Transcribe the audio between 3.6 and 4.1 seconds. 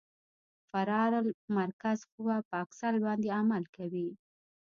کوي